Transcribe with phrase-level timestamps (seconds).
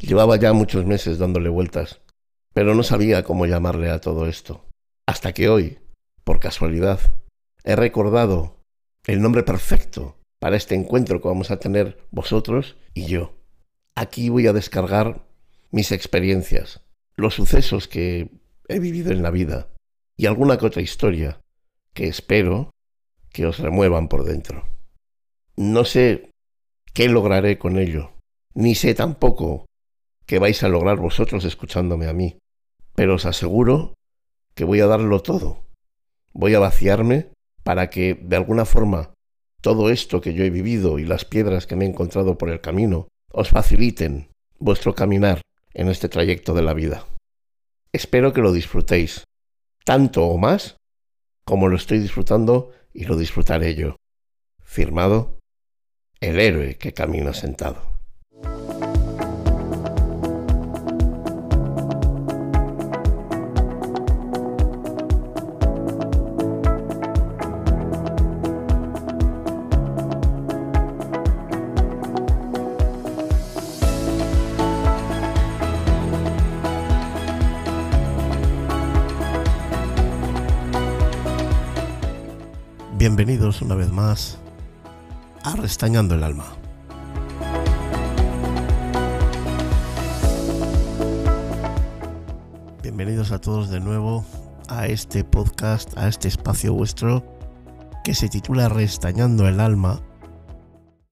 [0.00, 2.00] Llevaba ya muchos meses dándole vueltas,
[2.54, 4.64] pero no sabía cómo llamarle a todo esto.
[5.06, 5.78] Hasta que hoy,
[6.24, 7.00] por casualidad,
[7.64, 8.64] he recordado
[9.06, 13.34] el nombre perfecto para este encuentro que vamos a tener vosotros y yo.
[13.94, 15.26] Aquí voy a descargar
[15.70, 16.82] mis experiencias,
[17.16, 18.30] los sucesos que
[18.68, 19.68] he vivido en la vida
[20.16, 21.40] y alguna que otra historia
[21.92, 22.70] que espero
[23.30, 24.68] que os remuevan por dentro.
[25.56, 26.30] No sé
[26.94, 28.12] qué lograré con ello,
[28.54, 29.67] ni sé tampoco
[30.28, 32.38] qué vais a lograr vosotros escuchándome a mí,
[32.94, 33.94] pero os aseguro
[34.54, 35.64] que voy a darlo todo.
[36.34, 37.32] Voy a vaciarme
[37.64, 39.14] para que, de alguna forma,
[39.62, 42.60] todo esto que yo he vivido y las piedras que me he encontrado por el
[42.60, 44.28] camino os faciliten
[44.58, 45.40] vuestro caminar
[45.72, 47.06] en este trayecto de la vida.
[47.92, 49.24] Espero que lo disfrutéis,
[49.84, 50.76] tanto o más
[51.46, 53.96] como lo estoy disfrutando y lo disfrutaré yo.
[54.62, 55.38] Firmado,
[56.20, 57.97] el héroe que camina sentado.
[82.98, 84.40] Bienvenidos una vez más
[85.44, 86.52] a Restañando el Alma.
[92.82, 94.26] Bienvenidos a todos de nuevo
[94.66, 97.24] a este podcast, a este espacio vuestro
[98.02, 100.02] que se titula Restañando el Alma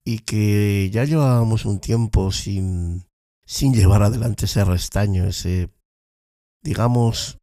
[0.04, 3.06] y que ya llevábamos un tiempo sin,
[3.44, 5.70] sin llevar adelante ese restaño, ese,
[6.64, 7.38] digamos,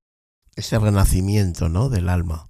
[0.58, 1.88] ese renacimiento ¿no?
[1.88, 2.50] del alma.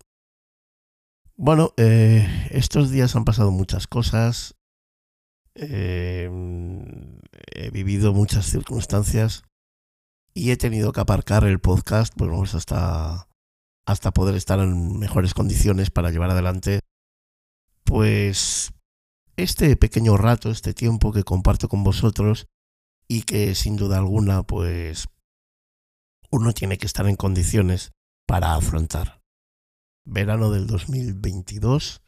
[1.36, 4.56] Bueno, eh, estos días han pasado muchas cosas.
[5.56, 6.30] Eh,
[7.56, 9.44] he vivido muchas circunstancias
[10.34, 13.28] y he tenido que aparcar el podcast pues hasta,
[13.86, 16.80] hasta poder estar en mejores condiciones para llevar adelante
[17.84, 18.72] pues
[19.36, 22.48] este pequeño rato, este tiempo que comparto con vosotros
[23.08, 25.08] y que sin duda alguna pues
[26.32, 27.92] uno tiene que estar en condiciones
[28.28, 29.23] para afrontar
[30.06, 32.02] verano del 2022,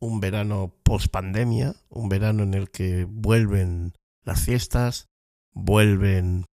[0.00, 3.94] un verano post pandemia, un verano en el que vuelven
[4.24, 5.08] las fiestas,
[5.52, 6.46] vuelven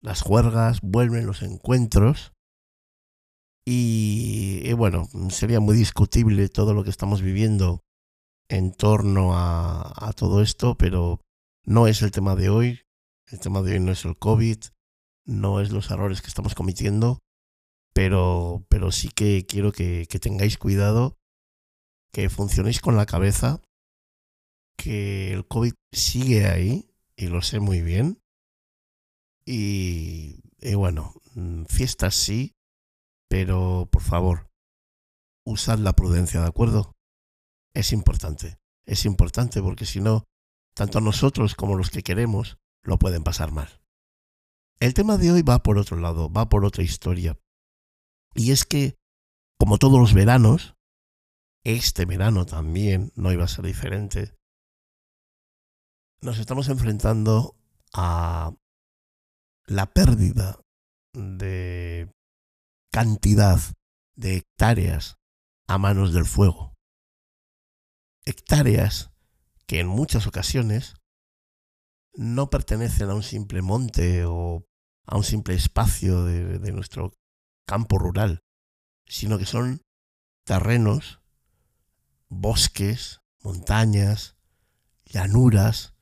[0.00, 2.32] las juergas, vuelven los encuentros.
[3.64, 7.82] Y, bueno, sería muy discutible todo lo que estamos viviendo
[8.48, 11.20] en torno a, a todo esto, pero
[11.64, 12.80] no es el tema de hoy.
[13.26, 14.56] El tema de hoy no es el COVID,
[15.26, 17.18] no es los errores que estamos cometiendo,
[17.98, 21.18] pero, pero sí que quiero que, tengáis cuidado,
[22.12, 23.60] que funcionéis con la cabeza,
[24.76, 28.22] que el COVID sigue ahí, y lo sé muy bien.
[29.44, 32.54] Y, y, bueno, mm, fiestas sí,
[33.28, 34.48] pero por favor,
[35.44, 36.94] usad la prudencia, ¿de acuerdo?
[37.74, 40.22] Es importante, es importante porque si no,
[40.72, 43.82] tanto nosotros como los que queremos lo pueden pasar mal.
[44.78, 47.36] El tema de hoy va por otro lado, va por otra historia,
[48.38, 48.96] y es que,
[49.58, 50.76] como todos los veranos,
[51.64, 54.32] este verano también no iba a ser diferente.
[56.22, 57.56] Nos estamos enfrentando
[57.92, 58.54] a
[59.66, 60.60] la pérdida
[61.14, 62.12] de
[62.92, 63.58] cantidad
[64.14, 65.16] de hectáreas
[65.66, 66.74] a manos del fuego.
[68.24, 69.10] Hectáreas
[69.66, 70.94] que en muchas ocasiones
[72.14, 74.64] no pertenecen a un simple monte o
[75.06, 77.12] a un simple espacio de, de nuestro
[77.68, 78.42] campo rural,
[79.06, 79.82] sino que son
[80.44, 81.20] terrenos,
[82.30, 84.36] bosques, montañas,
[85.04, 85.94] llanuras,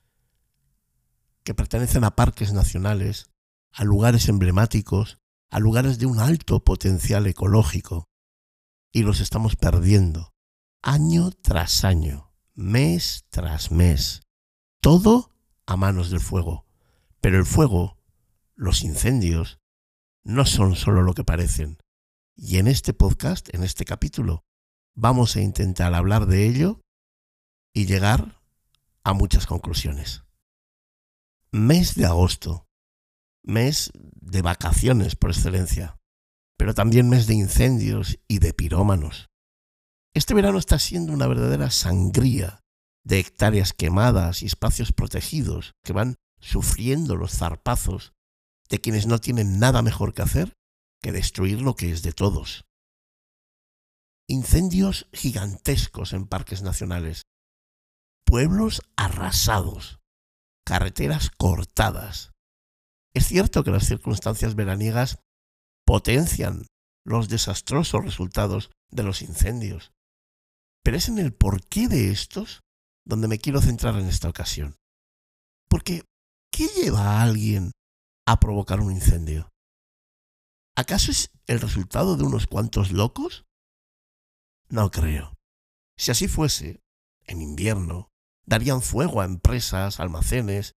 [1.43, 3.29] que pertenecen a parques nacionales,
[3.73, 5.19] a lugares emblemáticos,
[5.49, 8.07] a lugares de un alto potencial ecológico.
[8.93, 10.33] Y los estamos perdiendo,
[10.81, 14.21] año tras año, mes tras mes.
[14.79, 15.35] Todo
[15.65, 16.65] a manos del fuego.
[17.19, 17.97] Pero el fuego,
[18.55, 19.59] los incendios,
[20.27, 21.77] no son solo lo que parecen.
[22.35, 24.43] Y en este podcast, en este capítulo,
[24.93, 26.81] vamos a intentar hablar de ello
[27.73, 28.41] y llegar
[29.05, 30.23] a muchas conclusiones.
[31.51, 32.67] Mes de agosto,
[33.41, 35.95] mes de vacaciones por excelencia,
[36.57, 39.29] pero también mes de incendios y de pirómanos.
[40.13, 42.59] Este verano está siendo una verdadera sangría
[43.05, 48.16] de hectáreas quemadas y espacios protegidos que van sufriendo los zarpazos
[48.69, 50.57] de quienes no tienen nada mejor que hacer
[51.01, 52.65] que destruir lo que es de todos.
[54.27, 57.23] Incendios gigantescos en parques nacionales,
[58.25, 59.99] pueblos arrasados,
[60.65, 62.31] carreteras cortadas,
[63.13, 65.19] Es cierto que las circunstancias veraniegas
[65.85, 66.67] potencian
[67.03, 69.91] los desastrosos resultados de los incendios,
[70.83, 72.61] pero es en el porqué de estos
[73.05, 74.75] donde me quiero centrar en esta ocasión.
[75.67, 76.03] Porque,
[76.51, 77.71] ¿qué lleva a alguien
[78.27, 79.53] a provocar un incendio?
[80.75, 83.45] ¿Acaso es el resultado de unos cuantos locos?
[84.69, 85.33] No creo.
[85.95, 86.83] Si así fuese,
[87.25, 88.11] en invierno,
[88.45, 90.75] darían fuego a empresas, almacenes,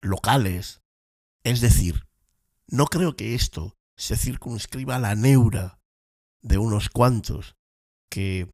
[0.00, 0.80] locales.
[1.44, 2.08] Es decir,
[2.66, 5.78] no creo que esto se circunscriba a la neura
[6.40, 7.56] de unos cuantos
[8.08, 8.50] que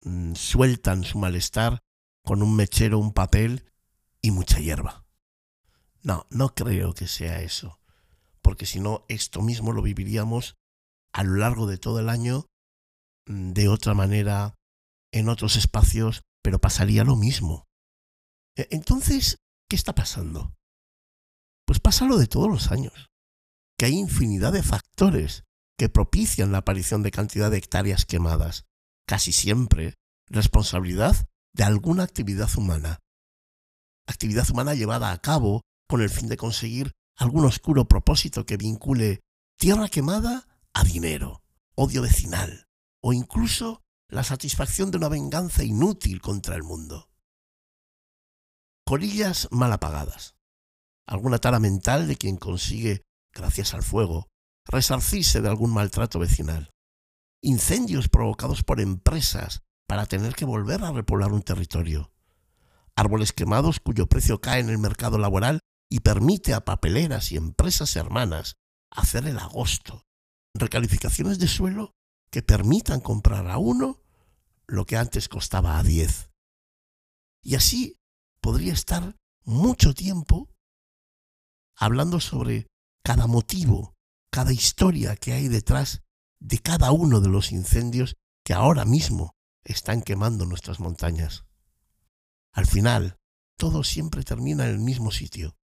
[0.00, 1.82] mm, sueltan su malestar
[2.24, 3.70] con un mechero, un papel
[4.22, 5.04] y mucha hierba.
[6.02, 7.81] No, no creo que sea eso
[8.42, 10.56] porque si no, esto mismo lo viviríamos
[11.12, 12.46] a lo largo de todo el año
[13.26, 14.54] mm, de otra manera,
[15.12, 17.66] en otros espacios, pero pasaría lo mismo.
[18.56, 20.54] E, entonces, ¿qué está pasando?
[21.66, 23.10] Pues pasa lo de todos los años,
[23.78, 25.44] que hay infinidad de factores
[25.78, 28.64] que propician la aparición de cantidad de hectáreas quemadas,
[29.06, 29.94] casi siempre
[30.28, 32.98] responsabilidad de alguna actividad humana.
[34.06, 36.92] Actividad humana llevada a cabo con el fin de conseguir
[37.22, 39.20] algún oscuro propósito que vincule
[39.56, 41.42] tierra quemada a dinero,
[41.74, 42.66] odio vecinal
[43.00, 47.08] o incluso la satisfacción de una venganza inútil contra el mundo.
[48.84, 50.34] Corillas mal apagadas.
[51.06, 53.02] Alguna tara mental de quien consigue,
[53.32, 54.28] gracias al fuego,
[54.66, 56.70] resarcirse de algún maltrato vecinal.
[57.40, 62.12] Incendios provocados por empresas para tener que volver a repoblar un territorio.
[62.96, 65.60] Árboles quemados cuyo precio cae en el mercado laboral
[65.92, 68.56] y permite a papeleras y empresas hermanas
[68.90, 70.06] hacer el agosto,
[70.54, 71.92] recalificaciones de suelo
[72.30, 74.00] que permitan comprar a uno
[74.66, 76.30] lo que antes costaba a diez.
[77.42, 77.98] Y así
[78.40, 80.48] podría estar mucho tiempo
[81.76, 82.68] hablando sobre
[83.04, 83.94] cada motivo,
[84.30, 86.00] cada historia que hay detrás
[86.40, 88.16] de cada uno de los incendios
[88.46, 91.44] que ahora mismo están quemando nuestras montañas.
[92.50, 93.18] Al final,
[93.58, 95.54] todo siempre termina en el mismo sitio,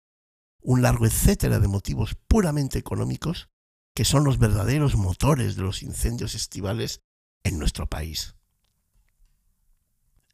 [0.62, 3.48] un largo etcétera de motivos puramente económicos
[3.94, 7.02] que son los verdaderos motores de los incendios estivales
[7.42, 8.36] en nuestro país.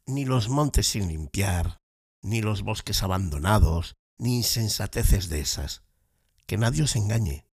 [0.05, 1.81] Ni los montes sin limpiar,
[2.21, 5.81] ni los bosques abandonados, ni insensateces de esas.
[6.45, 7.47] Que nadie os engañe.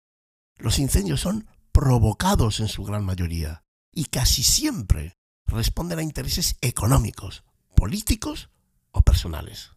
[0.56, 3.62] Los incendios son provocados en su gran mayoría
[3.93, 5.16] y casi siempre
[5.46, 7.44] responden a intereses económicos,
[7.76, 8.50] políticos
[8.90, 9.70] o personales.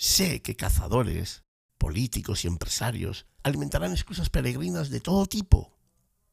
[0.00, 1.44] Sé que cazadores,
[1.76, 5.76] políticos y empresarios alimentarán excusas peregrinas de todo tipo,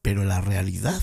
[0.00, 1.02] pero la realidad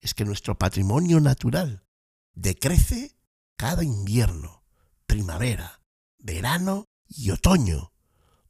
[0.00, 1.84] es que nuestro patrimonio natural
[2.32, 3.14] decrece
[3.58, 4.64] cada invierno,
[5.06, 5.82] primavera,
[6.18, 7.92] verano y otoño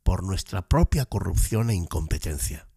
[0.05, 2.69] por nuestra propia corrupción e incompetencia.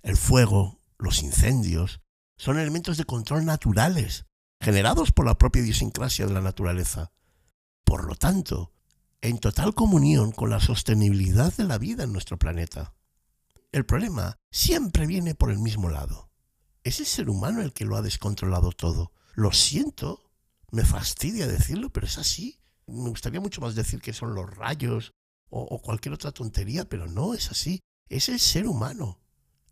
[0.00, 2.00] El fuego, los incendios,
[2.38, 4.24] son elementos de control naturales,
[4.62, 7.12] generados por la propia idiosincrasia de la naturaleza.
[7.84, 8.72] Por lo tanto,
[9.20, 12.94] en total comunión con la sostenibilidad de la vida en nuestro planeta.
[13.72, 16.30] El problema siempre viene por el mismo lado.
[16.84, 19.12] Es el ser humano el que lo ha descontrolado todo.
[19.34, 20.30] Lo siento,
[20.70, 22.60] me fastidia decirlo, pero es así.
[22.86, 25.12] Me gustaría mucho más decir que son los rayos
[25.50, 27.80] o, cualquier otra tontería, pero no es así.
[28.08, 29.20] Es el ser humano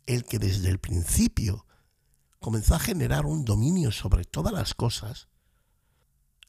[0.05, 1.65] el que desde el principio
[2.39, 5.27] comenzó a generar un dominio sobre todas las cosas.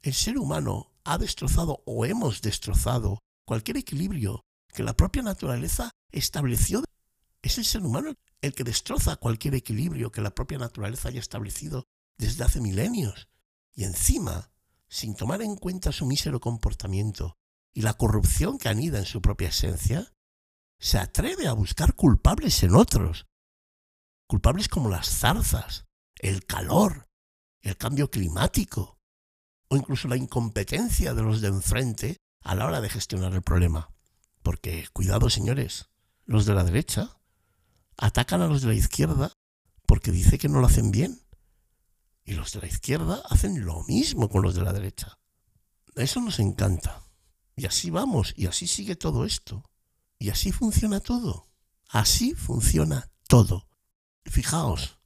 [0.02, 6.84] El ser humano ha destrozado o hemos destrozado cualquier equilibrio que la propia naturaleza estableció.
[7.40, 11.86] Es el ser humano el que destroza cualquier equilibrio que la propia naturaleza haya establecido
[12.18, 13.28] desde hace milenios.
[13.74, 14.52] Y encima,
[14.88, 17.38] sin tomar en cuenta su mísero comportamiento
[17.72, 20.12] y la corrupción que anida en su propia esencia,
[20.78, 23.26] se atreve a buscar culpables en otros.
[24.26, 25.86] Culpables como las zarzas,
[26.16, 27.08] el calor,
[27.62, 28.97] el cambio climático,
[29.68, 33.90] o incluso la incompetencia de los de enfrente a la hora de gestionar el problema.
[34.42, 35.90] Porque, cuidado señores,
[36.24, 37.18] los de la derecha
[37.96, 39.32] atacan a los de la izquierda
[39.86, 41.22] porque dice que no lo hacen bien.
[42.24, 45.18] Y los de la izquierda hacen lo mismo con los de la derecha.
[45.96, 47.02] Eso nos encanta.
[47.56, 49.64] Y así vamos, y así sigue todo esto.
[50.18, 51.48] Y así funciona todo.
[51.88, 53.68] Así funciona todo.
[54.24, 54.98] Fijaos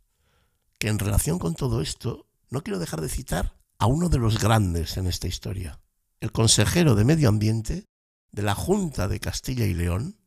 [0.78, 4.38] que en relación con todo esto, no quiero dejar de citar a uno de los
[4.38, 5.80] grandes en esta historia,
[6.20, 7.86] el consejero de Medio Ambiente
[8.30, 10.18] de la Junta de Castilla y León,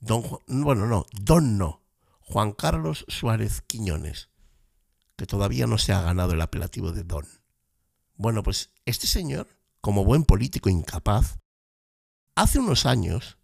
[0.00, 1.82] don bueno, no, don no,
[2.20, 4.30] Juan Carlos Suárez Quiñones,
[5.16, 7.26] que todavía no se ha ganado el apelativo de don.
[8.16, 9.48] Bueno, pues este señor,
[9.80, 11.38] como buen político incapaz,
[12.34, 13.38] hace unos años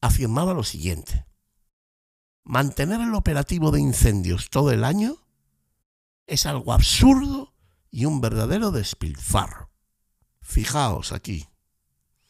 [0.00, 1.26] afirmaba lo siguiente.
[2.44, 5.16] mantener el operativo de incendios todo el año
[6.28, 7.55] es algo absurdo
[7.96, 9.70] y un verdadero despilfarro.
[10.42, 11.48] Fijaos aquí,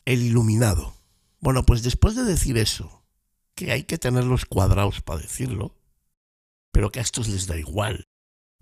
[0.05, 0.95] el iluminado.
[1.41, 3.05] Bueno, pues después de decir eso,
[3.57, 5.75] que hay que tenerlos cuadrados para decirlo,
[6.71, 8.07] pero que a estos les da igual,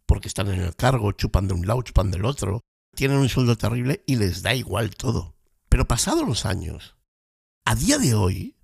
[0.07, 2.63] porque están en el cargo, chupan de un lado, chupan del otro,
[2.97, 5.37] tienen un sueldo terrible y les da igual todo.
[5.69, 6.97] Pero pasados los años,
[7.67, 8.57] a día de hoy,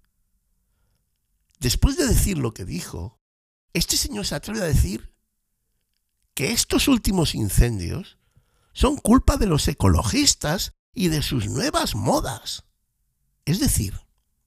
[1.58, 3.20] después de decir lo que dijo,
[3.74, 5.14] este señor se atreve a decir
[6.32, 8.16] que estos últimos incendios
[8.72, 12.64] son culpa de los ecologistas y de sus nuevas modas.
[13.44, 14.00] Es decir,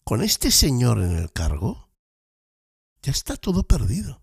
[0.04, 1.90] con este señor en el cargo,
[3.02, 4.22] ya está todo perdido.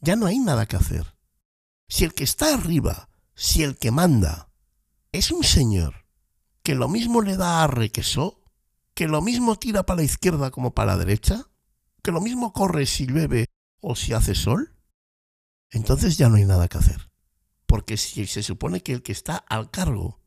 [0.00, 1.16] Ya no hay nada que hacer.
[1.88, 4.50] Si el que está arriba, si el que manda,
[5.12, 6.06] es un señor
[6.62, 8.42] que lo mismo le da a requesó,
[8.94, 11.50] que lo mismo tira para la izquierda como para la derecha,
[12.02, 13.46] que lo mismo corre si llueve
[13.80, 14.76] o si hace sol,
[15.70, 17.11] entonces ya no hay nada que hacer.
[17.72, 20.20] Porque si se supone que el que está al cargo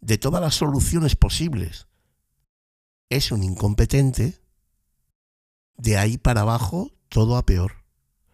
[0.00, 1.88] de todas las soluciones posibles
[3.10, 4.40] es un incompetente,
[5.76, 7.84] de ahí para abajo todo a peor.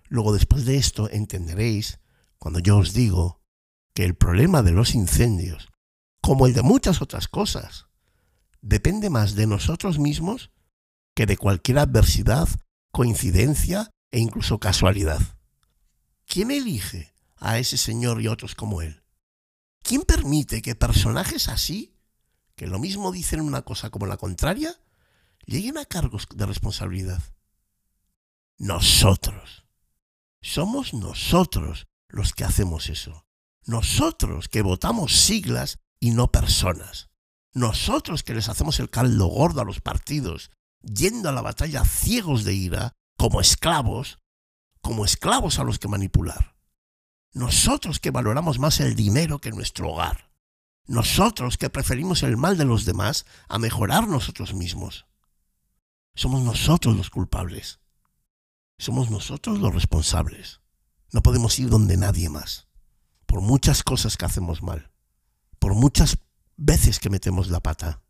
[0.09, 2.01] Luego después de esto entenderéis
[2.37, 3.41] cuando yo os digo
[3.95, 5.71] que el problema de los incendios,
[6.21, 7.87] como el de muchas otras cosas,
[8.61, 10.51] depende más de nosotros mismos
[11.15, 12.47] que de cualquier adversidad,
[12.93, 15.23] coincidencia e incluso casualidad.
[16.27, 19.03] ¿Quién elige a ese señor y otros como él?
[19.83, 21.95] ¿Quién permite que personajes así,
[22.57, 24.79] que lo mismo dicen una cosa como la contraria,
[25.47, 27.23] lleguen a cargos de responsabilidad?
[28.59, 29.65] Nosotros.
[30.41, 33.25] Somos nosotros los que hacemos eso.
[33.65, 37.09] Nosotros que votamos siglas y no personas.
[37.53, 40.51] Nosotros que les hacemos el caldo gordo a los partidos,
[40.83, 44.19] yendo a la batalla ciegos de ira, como esclavos,
[44.81, 46.58] como esclavos a los que manipular.
[47.39, 50.29] Nosotros que valoramos más el dinero que nuestro hogar.
[50.87, 55.07] Nosotros que preferimos el mal de los demás a mejorar nosotros mismos.
[56.17, 57.79] Somos nosotros los culpables.
[58.77, 60.63] Somos nosotros los responsables.
[61.13, 62.67] No podemos ir donde nadie más.
[63.25, 64.91] Por muchas cosas que hacemos mal.
[65.61, 66.19] Por muchas
[66.57, 68.03] veces que metemos la pata.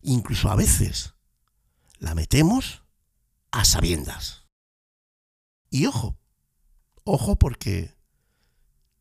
[0.00, 1.14] Incluso a veces
[1.98, 2.84] la metemos
[3.50, 4.44] a sabiendas.
[5.70, 6.16] Y ojo,
[7.02, 7.95] ojo porque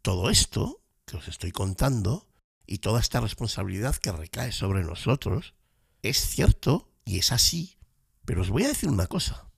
[0.06, 2.30] todo esto que os estoy contando
[2.68, 5.56] y toda esta responsabilidad que recae sobre nosotros
[6.04, 7.80] es cierto y es así,
[8.24, 9.50] pero os voy a decir una cosa.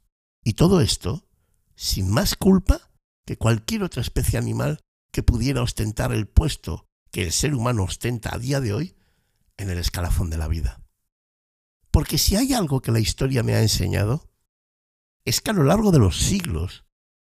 [0.45, 1.27] Y todo esto
[1.75, 2.91] sin más culpa
[3.25, 4.79] que cualquier otra especie animal
[5.11, 8.95] que pudiera ostentar el puesto que el ser humano ostenta a día de hoy
[9.57, 10.81] en el escalafón de la vida.
[11.91, 14.31] Porque si hay algo que la historia me ha enseñado,
[15.25, 16.85] es que a lo largo de los siglos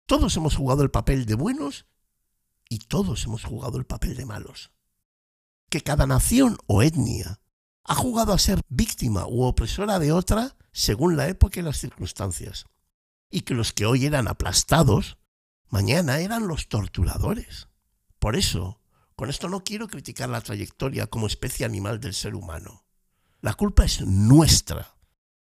[0.07, 1.90] todos hemos jugado el papel de buenos
[2.71, 4.71] y todos hemos jugado el papel de malos.
[5.69, 7.41] Que cada nación o etnia
[7.85, 12.67] ha jugado a ser víctima u opresora de otra según la época y las circunstancias.
[13.29, 15.19] Y que los que hoy eran aplastados
[15.69, 17.69] mañana eran los torturadores.
[18.21, 18.81] Por eso,
[19.17, 22.85] con esto no quiero criticar la trayectoria como especie animal del ser humano.
[23.41, 24.95] La culpa es nuestra,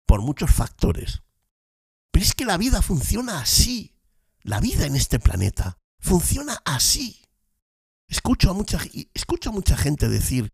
[0.05, 1.23] por muchos factores.
[2.11, 3.95] Pero es que la vida funciona así.
[4.41, 7.19] La vida en este planeta funciona así.
[8.07, 8.79] Escucho a mucha,
[9.13, 10.53] escucho a mucha gente decir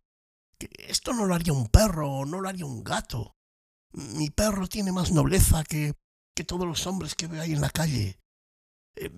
[0.58, 3.36] que esto no lo haría un perro o no lo haría un gato.
[3.92, 5.94] Mi perro tiene más nobleza que,
[6.34, 8.18] que todos los hombres que veo ahí en la calle.
[8.96, 9.12] Eh,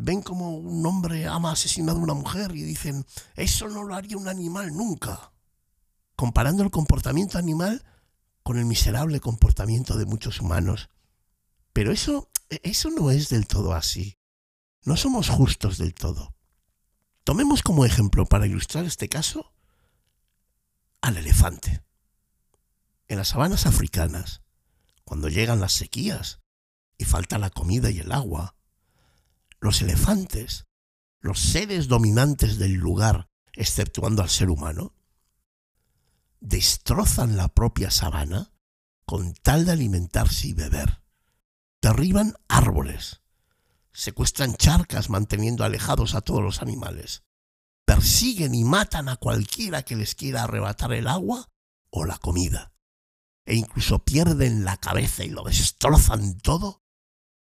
[0.00, 4.16] ven como un hombre ama asesinado a una mujer y dicen, eso no lo haría
[4.16, 5.32] un animal nunca.
[6.16, 7.84] Comparando el comportamiento animal
[8.42, 10.88] con el miserable comportamiento de muchos humanos.
[11.74, 14.19] Pero eso, eso no es del todo así.
[14.84, 16.34] No somos justos del todo.
[17.24, 19.52] Tomemos como ejemplo, para ilustrar este caso,
[21.00, 21.84] al elefante.
[23.08, 24.42] En las sabanas africanas,
[25.04, 26.40] cuando llegan las sequías
[26.96, 28.56] y falta la comida y el agua.
[29.58, 30.66] Los elefantes,
[31.20, 34.94] los seres dominantes del lugar, exceptuando al ser humano,
[36.40, 38.52] destrozan la propia sabana
[39.04, 41.02] con tal de alimentarse y beber.
[41.82, 43.22] Derriban árboles,
[43.92, 47.22] secuestran charcas manteniendo alejados a todos los animales,
[47.84, 51.48] persiguen y matan a cualquiera que les quiera arrebatar el agua
[51.90, 52.72] o la comida,
[53.44, 56.84] e incluso pierden la cabeza y lo destrozan todo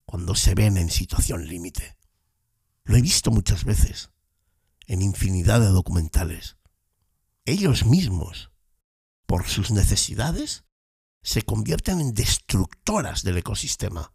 [0.05, 1.97] cuando se ven en situación límite.
[2.83, 4.11] Lo he visto muchas veces,
[4.85, 6.57] en infinidad de documentales.
[7.45, 8.51] Ellos mismos,
[9.25, 10.63] por sus necesidades,
[11.21, 14.13] se convierten en destructoras del ecosistema.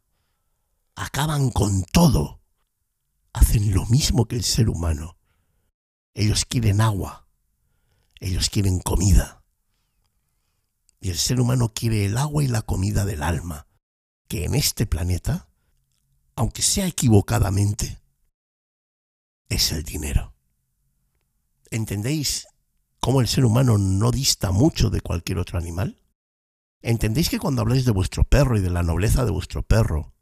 [0.94, 2.40] Acaban con todo.
[3.32, 5.16] Hacen lo mismo que el ser humano.
[6.14, 7.28] Ellos quieren agua.
[8.20, 9.42] Ellos quieren comida.
[11.00, 13.66] Y el ser humano quiere el agua y la comida del alma,
[14.28, 15.48] que en este planeta,
[16.36, 18.00] aunque sea equivocadamente,
[19.48, 20.34] es el dinero.
[21.70, 22.46] ¿Entendéis
[23.00, 26.00] cómo el ser humano no dista mucho de cualquier otro animal?
[26.82, 30.14] ¿Entendéis que cuando habláis de vuestro perro y de la nobleza de vuestro perro,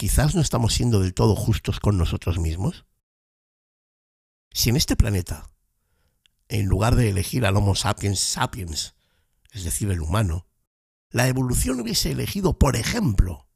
[0.00, 2.86] quizás no estamos siendo del todo justos con nosotros mismos?
[4.50, 5.50] Si en este planeta,
[6.48, 8.94] en lugar de elegir al Homo sapiens sapiens,
[9.52, 10.46] es decir, el humano,
[11.10, 13.46] la evolución hubiese elegido, por ejemplo,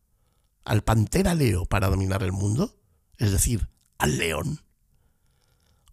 [0.66, 2.78] al pantera leo para dominar el mundo,
[3.16, 4.66] es decir, al león,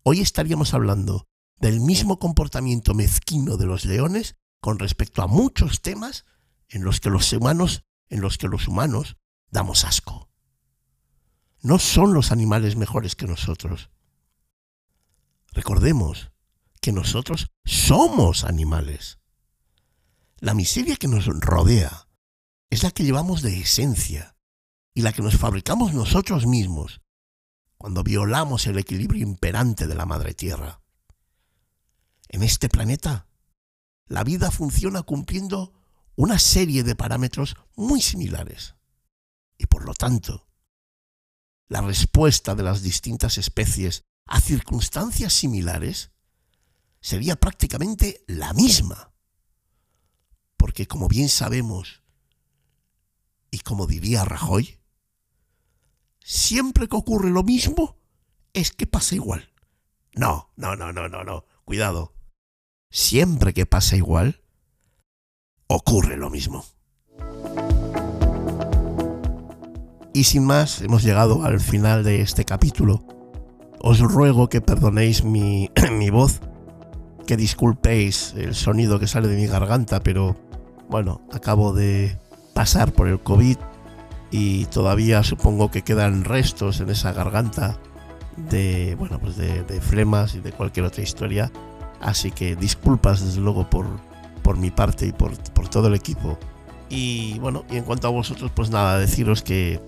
[0.03, 1.29] hoy estaríamos hablando
[1.61, 6.25] del mismo comportamiento mezquino de los leones con respecto a muchos temas
[6.67, 9.15] en los que los humanos, en los que los humanos
[9.49, 10.30] damos asco.
[11.61, 13.89] No son los animales mejores que nosotros.
[15.53, 16.31] Recordemos
[16.81, 19.19] que nosotros somos animales.
[20.37, 22.07] La miseria que nos rodea
[22.71, 24.35] es la que llevamos de esencia
[24.93, 27.01] y la que nos fabricamos nosotros mismos
[27.77, 30.81] cuando violamos el equilibrio imperante de la madre tierra.
[32.29, 33.27] En este planeta,
[34.05, 35.73] la vida funciona cumpliendo
[36.15, 38.75] una serie de parámetros muy similares.
[39.57, 40.47] Y por lo tanto,
[41.71, 46.11] la respuesta de las distintas especies a circunstancias similares
[46.99, 49.13] sería prácticamente la misma.
[50.57, 52.03] Porque como bien sabemos,
[53.51, 54.79] y como diría Rajoy,
[56.19, 57.97] siempre que ocurre lo mismo,
[58.51, 59.53] es que pasa igual.
[60.13, 61.45] No, no, no, no, no, no.
[61.63, 62.13] Cuidado
[62.89, 64.43] siempre que pasa igual,
[65.67, 66.65] ocurre lo mismo.
[70.13, 73.03] Y sin más, hemos llegado al final de este capítulo.
[73.79, 76.41] Os ruego que perdonéis mi, mi voz,
[77.25, 80.35] que disculpéis el sonido que sale de mi garganta, pero
[80.89, 82.17] bueno, acabo de
[82.53, 83.57] pasar por el COVID
[84.31, 87.77] y todavía supongo que quedan restos en esa garganta
[88.49, 91.51] de, bueno, pues de, flemas y de cualquier otra historia
[92.01, 93.85] Así que disculpas desde luego por,
[94.41, 95.37] por mi parte y por,
[95.69, 96.37] todo el equipo.
[96.89, 99.79] Y bueno, y en cuanto a vosotros, pues nada, deciros que,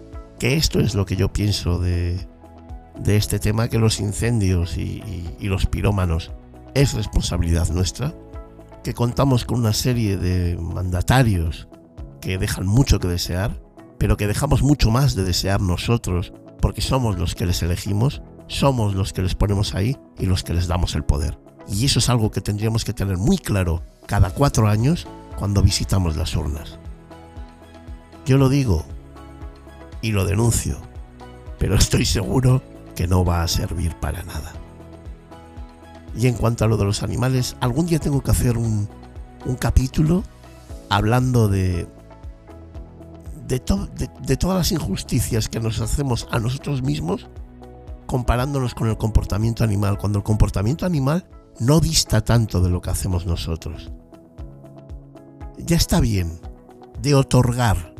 [0.43, 2.27] que esto es lo que yo pienso de,
[2.99, 5.01] de este tema, que los incendios y,
[5.39, 6.33] y, los pirómanos
[6.73, 8.13] es responsabilidad nuestra,
[8.83, 11.69] que contamos con una serie de mandatarios
[12.19, 13.63] que dejan mucho que desear,
[13.97, 18.95] pero que dejamos mucho más de desear nosotros, porque somos los que les elegimos, somos
[18.95, 21.39] los que les ponemos ahí y los que les damos el poder.
[21.69, 26.17] Y eso es algo que tendríamos que tener muy claro cada cuatro años cuando visitamos
[26.17, 26.79] las urnas.
[28.25, 28.85] Yo lo digo
[30.03, 30.77] y lo denuncio,
[31.57, 32.61] pero estoy seguro
[32.95, 34.53] que no va a servir para nada.
[36.15, 38.87] Y en cuanto a lo de los animales, algún día tengo que hacer un,
[39.59, 40.23] capítulo
[40.89, 41.87] hablando de,
[43.47, 43.59] de,
[44.21, 47.27] de, todas las injusticias que nos hacemos a nosotros mismos
[48.05, 51.25] comparándonos con el comportamiento animal, cuando el comportamiento animal
[51.59, 53.91] no dista tanto de lo que hacemos nosotros.
[55.57, 56.39] Ya está bien
[57.01, 57.95] de otorgar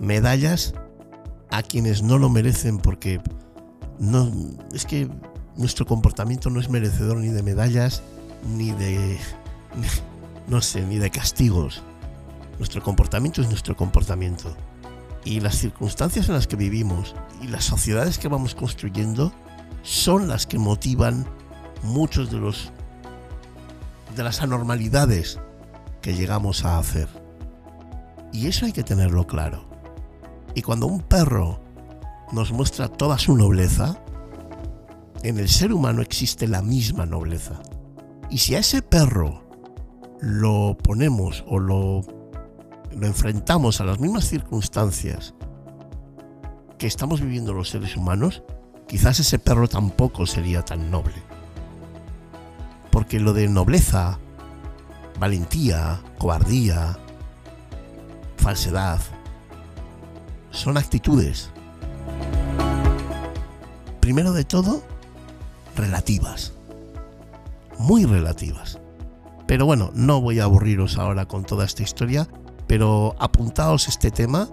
[0.00, 0.74] medallas
[1.50, 3.20] a quienes no lo merecen porque
[3.98, 4.30] no
[4.72, 5.08] es que
[5.56, 8.02] nuestro comportamiento no es merecedor ni de medallas
[8.56, 9.18] ni de
[10.48, 11.82] no sé, ni de castigos.
[12.58, 14.56] Nuestro comportamiento es nuestro comportamiento.
[15.24, 19.32] Y las circunstancias en las que vivimos y las sociedades que vamos construyendo
[19.82, 21.26] son las que motivan
[21.82, 22.72] muchos de los
[24.14, 25.38] de las anormalidades
[26.00, 27.08] que llegamos a hacer.
[28.32, 29.68] Y eso hay que tenerlo claro.
[30.56, 31.60] Y cuando un perro
[32.32, 34.02] nos muestra toda su nobleza,
[35.22, 37.60] en el ser humano existe la misma nobleza.
[38.30, 39.44] Y si a ese perro
[40.18, 42.00] lo ponemos o lo,
[42.90, 45.34] enfrentamos a las mismas circunstancias
[46.78, 48.42] que estamos viviendo los seres humanos,
[48.88, 51.22] quizás ese perro tampoco sería tan noble.
[52.90, 54.18] Porque lo de nobleza,
[55.20, 56.96] valentía, cobardía,
[58.38, 59.00] falsedad,
[60.56, 61.50] son actitudes.
[64.00, 64.82] Primero de todo,
[65.76, 66.52] relativas.
[67.78, 68.78] Muy relativas.
[69.46, 72.26] Pero bueno, no voy a aburriros ahora con toda esta historia,
[72.66, 74.48] pero apuntaos este tema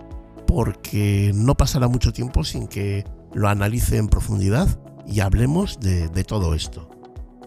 [0.46, 4.68] porque no pasará mucho tiempo sin que lo analice en profundidad
[5.08, 6.90] y hablemos de, de todo esto.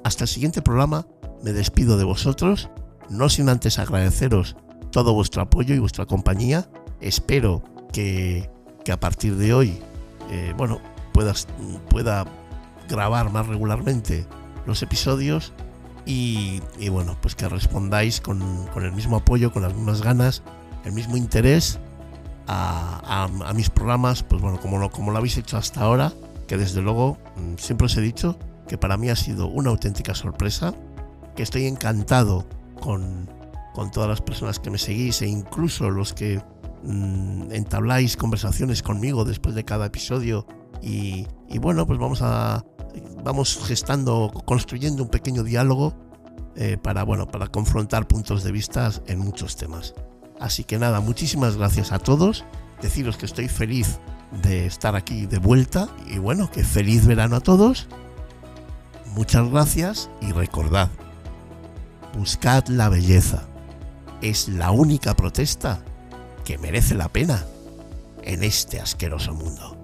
[0.03, 1.07] Hasta el siguiente programa
[1.45, 2.71] me despido de vosotros,
[3.11, 4.57] no sin antes agradeceros
[4.91, 6.69] todo vuestro apoyo y vuestra compañía.
[7.01, 7.63] Espero
[7.93, 8.49] que
[8.93, 9.79] a partir de hoy,
[10.31, 10.81] eh, bueno,
[11.13, 11.47] puedas,
[11.89, 12.25] pueda
[12.89, 14.27] grabar más regularmente
[14.67, 15.53] los episodios
[16.05, 18.41] y, bueno, pues que respondáis con,
[18.77, 20.43] el mismo apoyo, con las mismas ganas,
[20.85, 21.81] el mismo interés
[22.47, 26.13] a, mis programas, pues bueno, como lo, como lo habéis hecho hasta ahora,
[26.47, 30.15] que desde luego mm, siempre os he dicho que para mí ha sido una auténtica
[30.15, 30.75] sorpresa,
[31.35, 32.47] que estoy encantado
[32.81, 33.29] con,
[33.75, 36.41] con todas las personas que me seguís e incluso los que
[36.83, 40.47] mm, entabláis conversaciones conmigo después de cada episodio
[40.83, 41.27] y,
[41.61, 42.65] bueno, pues vamos a,
[43.25, 45.95] vamos gestando, construyendo un pequeño diálogo
[46.55, 49.95] eh, para, bueno, para confrontar puntos de vista en muchos temas.
[50.41, 52.45] Así que nada, muchísimas gracias a todos.
[52.83, 53.99] Deciros que estoy feliz
[54.43, 57.89] de estar aquí de vuelta y bueno, que feliz verano a todos.
[59.15, 60.91] Muchas gracias y recordad,
[62.17, 63.45] buscad la belleza.
[64.21, 65.83] Es la única protesta
[66.47, 67.45] que merece la pena
[68.23, 69.76] en este asqueroso mundo.